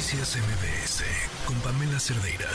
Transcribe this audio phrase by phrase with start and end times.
[0.00, 1.04] Noticias MBS
[1.44, 2.48] con Pamela Cerdeira.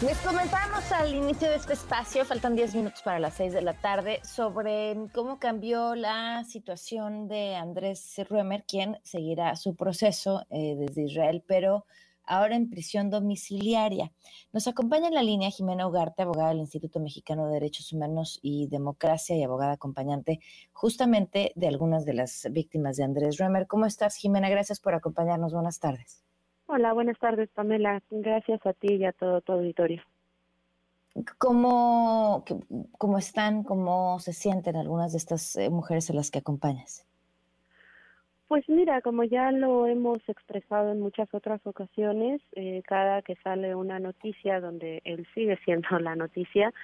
[0.00, 3.74] Les comentamos al inicio de este espacio, faltan 10 minutos para las 6 de la
[3.74, 11.02] tarde, sobre cómo cambió la situación de Andrés Ruemer, quien seguirá su proceso eh, desde
[11.02, 11.84] Israel, pero
[12.30, 14.12] ahora en prisión domiciliaria.
[14.52, 18.68] Nos acompaña en la línea Jimena Ugarte, abogada del Instituto Mexicano de Derechos Humanos y
[18.68, 20.40] Democracia y abogada acompañante
[20.72, 23.66] justamente de algunas de las víctimas de Andrés Römer.
[23.66, 24.48] ¿Cómo estás, Jimena?
[24.48, 25.52] Gracias por acompañarnos.
[25.52, 26.24] Buenas tardes.
[26.66, 28.00] Hola, buenas tardes, Pamela.
[28.10, 30.02] Gracias a ti y a todo tu auditorio.
[31.38, 32.44] ¿Cómo,
[32.96, 33.64] ¿Cómo están?
[33.64, 37.09] ¿Cómo se sienten algunas de estas eh, mujeres a las que acompañas?
[38.50, 43.76] Pues mira, como ya lo hemos expresado en muchas otras ocasiones, eh, cada que sale
[43.76, 46.74] una noticia donde él sigue siendo la noticia,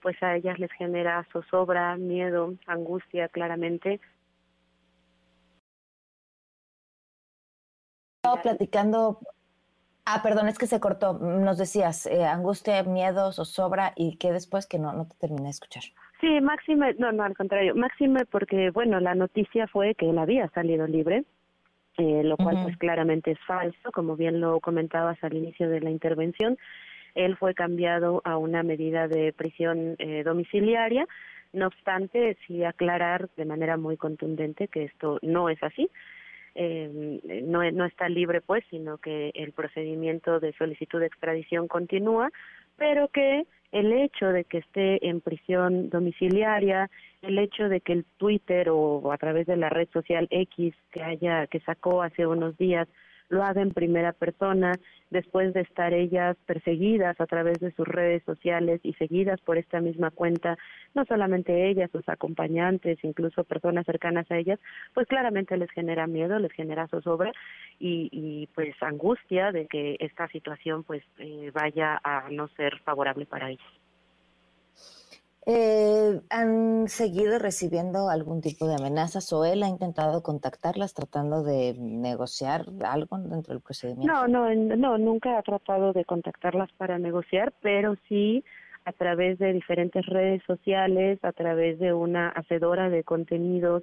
[0.00, 4.00] pues a ellas les genera zozobra, miedo, angustia, claramente.
[8.24, 9.20] Estaba platicando
[10.04, 11.14] Ah, perdón, es que se cortó.
[11.14, 15.50] Nos decías eh, angustia, miedo, zozobra y que después que no, no te terminé de
[15.50, 15.84] escuchar.
[16.22, 20.48] Sí, máxime, no, no, al contrario, máxime porque, bueno, la noticia fue que él había
[20.50, 21.24] salido libre,
[21.98, 25.90] eh, lo cual pues claramente es falso, como bien lo comentabas al inicio de la
[25.90, 26.56] intervención.
[27.16, 31.08] Él fue cambiado a una medida de prisión eh, domiciliaria,
[31.52, 35.90] no obstante, sí aclarar de manera muy contundente que esto no es así.
[36.54, 42.30] Eh, no, no está libre, pues, sino que el procedimiento de solicitud de extradición continúa,
[42.76, 46.90] pero que el hecho de que esté en prisión domiciliaria,
[47.22, 51.02] el hecho de que el Twitter o a través de la red social X que
[51.02, 52.86] haya que sacó hace unos días
[53.32, 54.78] lo haga en primera persona,
[55.10, 59.80] después de estar ellas perseguidas a través de sus redes sociales y seguidas por esta
[59.80, 60.58] misma cuenta,
[60.94, 64.60] no solamente ellas, sus acompañantes, incluso personas cercanas a ellas,
[64.92, 67.32] pues claramente les genera miedo, les genera zozobra
[67.78, 73.24] y, y pues angustia de que esta situación pues eh, vaya a no ser favorable
[73.24, 73.81] para ellas.
[75.44, 81.74] Eh, ¿Han seguido recibiendo algún tipo de amenazas o él ha intentado contactarlas tratando de
[81.78, 84.12] negociar algo dentro del procedimiento?
[84.12, 88.44] No, no, no, nunca ha tratado de contactarlas para negociar, pero sí
[88.84, 93.82] a través de diferentes redes sociales, a través de una hacedora de contenidos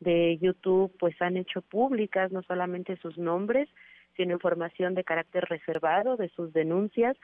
[0.00, 3.68] de YouTube, pues han hecho públicas no solamente sus nombres,
[4.16, 7.16] sino información de carácter reservado de sus denuncias,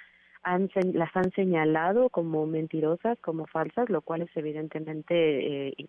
[0.42, 5.88] han, las han señalado como mentirosas, como falsas, lo cual es evidentemente eh,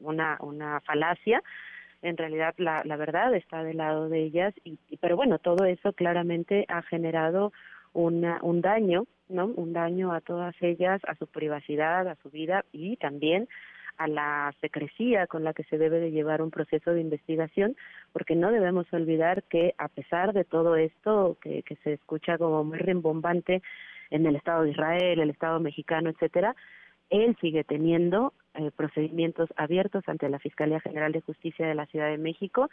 [0.00, 1.42] una, una falacia.
[2.02, 5.92] En realidad la, la verdad está del lado de ellas, y, pero bueno, todo eso
[5.92, 7.52] claramente ha generado
[7.92, 9.46] una, un daño, ¿no?
[9.46, 13.48] Un daño a todas ellas, a su privacidad, a su vida y también
[13.96, 17.76] a la secrecía con la que se debe de llevar un proceso de investigación,
[18.12, 22.64] porque no debemos olvidar que a pesar de todo esto que, que se escucha como
[22.64, 23.62] muy rimbombante
[24.10, 26.54] en el Estado de Israel, el Estado mexicano, etcétera,
[27.10, 32.08] él sigue teniendo eh, procedimientos abiertos ante la Fiscalía General de Justicia de la Ciudad
[32.08, 32.70] de México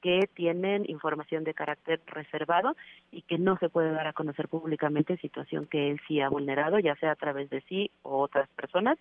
[0.00, 2.76] que tienen información de carácter reservado
[3.10, 6.78] y que no se puede dar a conocer públicamente, situación que él sí ha vulnerado,
[6.78, 8.98] ya sea a través de sí o otras personas,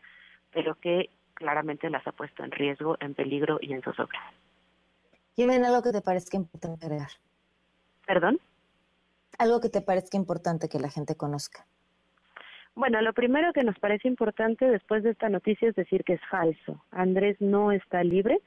[0.52, 1.10] pero que
[1.44, 4.20] claramente las ha puesto en riesgo, en peligro y en zozobra.
[5.36, 7.10] Jimena, algo que te parezca importante agregar.
[8.08, 8.40] ¿Perdón?
[9.38, 11.66] Algo que te parezca importante que la gente conozca.
[12.76, 16.22] Bueno, lo primero que nos parece importante después de esta noticia es decir que es
[16.32, 16.82] falso.
[16.92, 18.40] Andrés no está libre,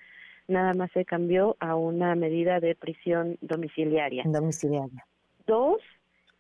[0.48, 4.22] nada más se cambió a una medida de prisión domiciliaria.
[4.24, 5.04] Domiciliaria.
[5.46, 5.82] Dos,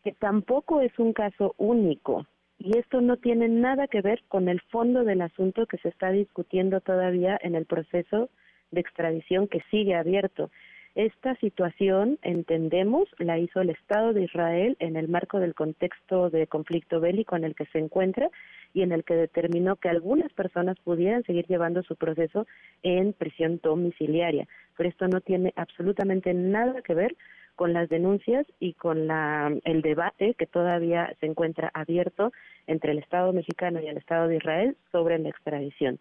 [0.02, 2.26] que tampoco es un caso único.
[2.58, 6.10] Y esto no tiene nada que ver con el fondo del asunto que se está
[6.10, 8.30] discutiendo todavía en el proceso
[8.70, 10.50] de extradición que sigue abierto.
[10.96, 16.46] Esta situación, entendemos, la hizo el Estado de Israel en el marco del contexto de
[16.46, 18.30] conflicto bélico en el que se encuentra
[18.72, 22.46] y en el que determinó que algunas personas pudieran seguir llevando su proceso
[22.82, 24.48] en prisión domiciliaria.
[24.74, 27.14] Pero esto no tiene absolutamente nada que ver
[27.56, 32.32] con las denuncias y con la, el debate que todavía se encuentra abierto
[32.66, 35.98] entre el Estado mexicano y el Estado de Israel sobre la extradición.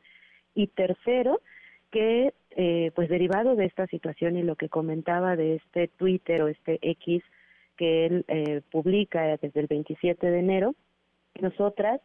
[0.53, 1.41] Y tercero,
[1.91, 6.49] que eh, pues derivado de esta situación y lo que comentaba de este Twitter o
[6.49, 7.23] este X
[7.77, 10.75] que él eh, publica desde el 27 de enero,
[11.39, 12.01] nosotras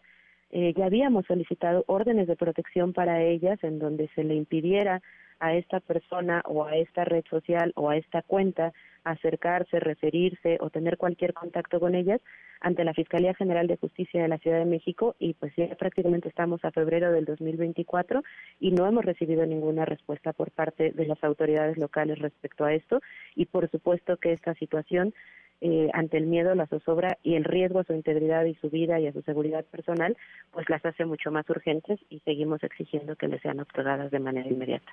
[0.50, 5.02] eh, ya habíamos solicitado órdenes de protección para ellas en donde se le impidiera
[5.40, 8.72] a esta persona o a esta red social o a esta cuenta
[9.04, 12.20] acercarse, referirse o tener cualquier contacto con ellas
[12.60, 16.28] ante la Fiscalía General de Justicia de la Ciudad de México y pues ya prácticamente
[16.28, 18.22] estamos a febrero del 2024
[18.60, 23.00] y no hemos recibido ninguna respuesta por parte de las autoridades locales respecto a esto
[23.34, 25.14] y por supuesto que esta situación
[25.62, 28.98] eh, ante el miedo, la zozobra y el riesgo a su integridad y su vida
[28.98, 30.16] y a su seguridad personal,
[30.52, 34.48] pues las hace mucho más urgentes y seguimos exigiendo que les sean otorgadas de manera
[34.48, 34.90] inmediata.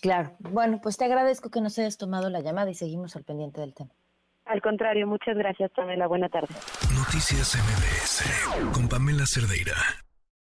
[0.00, 0.36] Claro.
[0.38, 3.74] Bueno, pues te agradezco que nos hayas tomado la llamada y seguimos al pendiente del
[3.74, 3.90] tema.
[4.44, 6.06] Al contrario, muchas gracias, Pamela.
[6.06, 6.54] Buena tarde.
[6.94, 9.74] Noticias MBS con Pamela Cerdeira.